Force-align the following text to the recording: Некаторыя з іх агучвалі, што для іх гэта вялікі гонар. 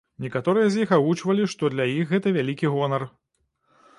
Некаторыя 0.23 0.69
з 0.75 0.83
іх 0.85 0.93
агучвалі, 0.97 1.43
што 1.53 1.69
для 1.75 1.85
іх 1.91 2.05
гэта 2.15 2.27
вялікі 2.37 2.73
гонар. 2.77 3.07